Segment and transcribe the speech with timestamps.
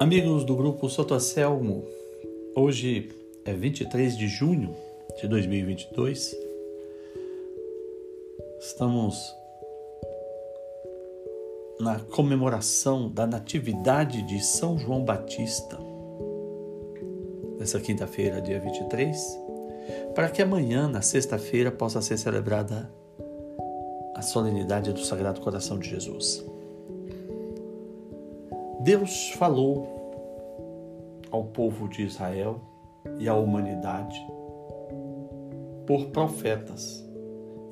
[0.00, 1.84] Amigos do grupo Sotocelmo,
[2.54, 3.10] hoje
[3.44, 4.72] é 23 de junho
[5.20, 6.36] de 2022.
[8.60, 9.34] Estamos
[11.80, 15.76] na comemoração da Natividade de São João Batista,
[17.58, 19.18] nessa quinta-feira, dia 23,
[20.14, 22.88] para que amanhã, na sexta-feira, possa ser celebrada
[24.14, 26.44] a solenidade do Sagrado Coração de Jesus.
[28.80, 29.98] Deus falou
[31.30, 32.60] ao povo de Israel
[33.18, 34.16] e à humanidade
[35.86, 37.04] por profetas,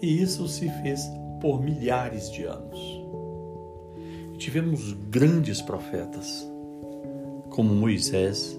[0.00, 1.00] e isso se fez
[1.40, 3.06] por milhares de anos.
[4.38, 6.50] Tivemos grandes profetas,
[7.50, 8.58] como Moisés,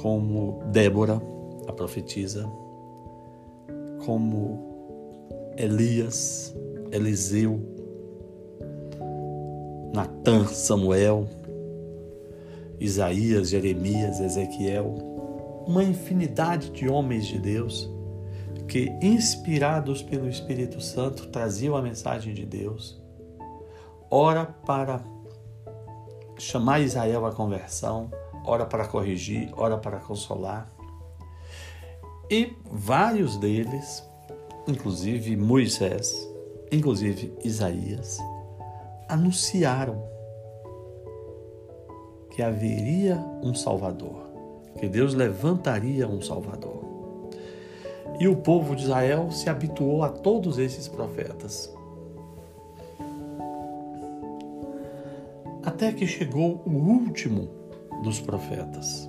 [0.00, 1.20] como Débora,
[1.66, 2.50] a profetisa,
[4.06, 6.56] como Elias,
[6.92, 7.77] Eliseu,
[9.92, 11.28] Natan, Samuel,
[12.80, 14.94] Isaías, Jeremias, Ezequiel,
[15.66, 17.90] uma infinidade de homens de Deus
[18.66, 23.00] que, inspirados pelo Espírito Santo, traziam a mensagem de Deus,
[24.10, 25.02] ora para
[26.38, 28.10] chamar Israel à conversão,
[28.44, 30.70] ora para corrigir, ora para consolar.
[32.30, 34.04] E vários deles,
[34.66, 36.14] inclusive Moisés,
[36.70, 38.18] inclusive Isaías,
[39.08, 40.06] anunciaram
[42.30, 44.28] que haveria um Salvador,
[44.78, 46.84] que Deus levantaria um Salvador.
[48.20, 51.72] E o povo de Israel se habituou a todos esses profetas.
[55.64, 57.48] Até que chegou o último
[58.02, 59.08] dos profetas,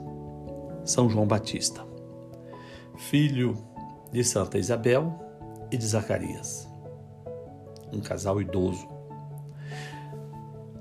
[0.83, 1.85] São João Batista,
[2.97, 3.55] filho
[4.11, 5.13] de Santa Isabel
[5.71, 6.67] e de Zacarias,
[7.93, 8.98] um casal idoso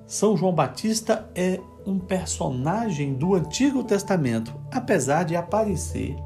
[0.09, 6.17] são João Batista é um personagem do Antigo Testamento, apesar de aparecer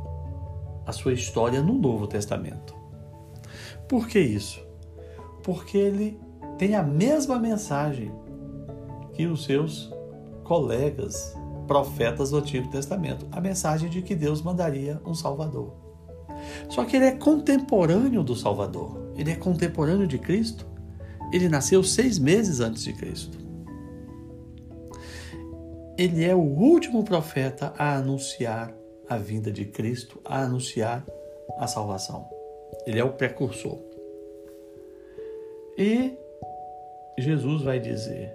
[0.86, 2.76] a sua história no Novo Testamento.
[3.88, 4.64] Por que isso?
[5.42, 6.20] Porque ele
[6.56, 8.12] tem a mesma mensagem
[9.14, 9.92] que os seus
[10.44, 15.74] colegas profetas do Antigo Testamento, a mensagem de que Deus mandaria um Salvador.
[16.68, 20.70] Só que ele é contemporâneo do Salvador, ele é contemporâneo de Cristo.
[21.32, 23.42] Ele nasceu seis meses antes de Cristo
[26.02, 28.74] ele é o último profeta a anunciar
[29.08, 31.06] a vinda de Cristo, a anunciar
[31.58, 32.28] a salvação.
[32.84, 33.78] Ele é o precursor.
[35.78, 36.12] E
[37.16, 38.34] Jesus vai dizer: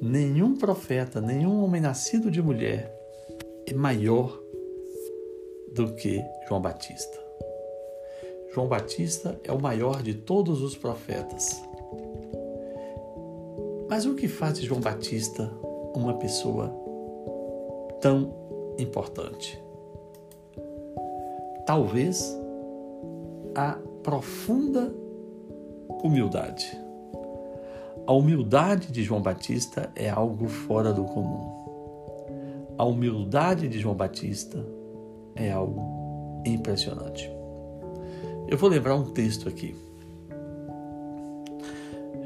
[0.00, 2.90] nenhum profeta, nenhum homem nascido de mulher
[3.66, 4.40] é maior
[5.74, 7.20] do que João Batista.
[8.54, 11.62] João Batista é o maior de todos os profetas.
[13.90, 15.52] Mas o que faz de João Batista
[15.94, 16.68] uma pessoa
[18.00, 18.32] tão
[18.78, 19.62] importante?
[21.66, 22.36] Talvez
[23.54, 24.92] a profunda
[26.02, 26.78] humildade.
[28.06, 31.62] A humildade de João Batista é algo fora do comum.
[32.76, 34.58] A humildade de João Batista
[35.36, 37.30] é algo impressionante.
[38.48, 39.76] Eu vou lembrar um texto aqui.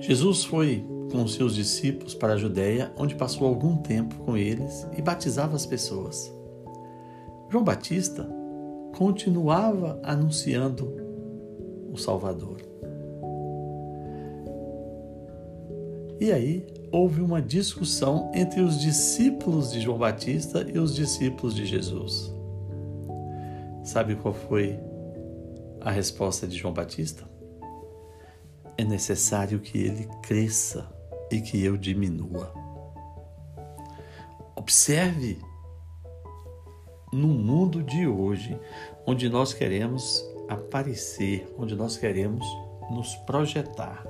[0.01, 5.03] Jesus foi com seus discípulos para a Judéia, onde passou algum tempo com eles e
[5.03, 6.33] batizava as pessoas.
[7.51, 8.29] João Batista
[8.97, 10.93] continuava anunciando
[11.93, 12.57] o Salvador.
[16.19, 21.67] E aí houve uma discussão entre os discípulos de João Batista e os discípulos de
[21.67, 22.35] Jesus.
[23.85, 24.79] Sabe qual foi
[25.81, 27.29] a resposta de João Batista?
[28.79, 30.96] É necessário que ele cresça
[31.31, 32.53] e que eu diminua.
[34.55, 35.39] Observe
[37.13, 38.59] no mundo de hoje,
[39.07, 42.45] onde nós queremos aparecer, onde nós queremos
[42.91, 44.05] nos projetar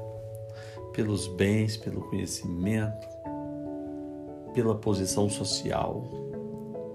[0.93, 3.07] pelos bens, pelo conhecimento,
[4.53, 6.05] pela posição social.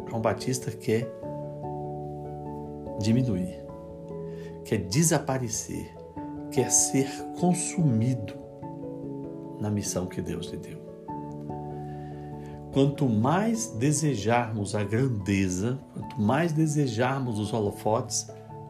[0.10, 1.08] João Batista quer
[3.00, 3.64] diminuir,
[4.66, 5.96] quer desaparecer,
[6.52, 7.08] quer ser
[7.40, 8.41] consumido
[9.62, 10.82] na missão que Deus lhe deu.
[12.74, 18.28] Quanto mais desejarmos a grandeza, quanto mais desejarmos os holofotes,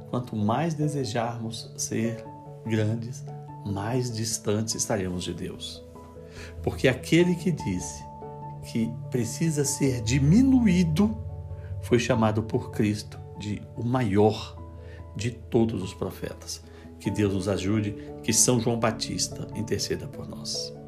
[0.09, 2.23] quanto mais desejarmos ser
[2.65, 3.23] grandes,
[3.65, 5.83] mais distantes estaremos de Deus.
[6.61, 8.03] Porque aquele que disse
[8.71, 11.15] que precisa ser diminuído
[11.81, 14.57] foi chamado por Cristo de o maior
[15.15, 16.63] de todos os profetas.
[16.99, 20.80] Que Deus nos ajude, que São João Batista interceda por nós.